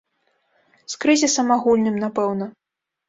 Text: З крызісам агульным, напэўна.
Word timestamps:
З 0.95 0.97
крызісам 1.05 1.53
агульным, 1.59 1.95
напэўна. 2.05 2.45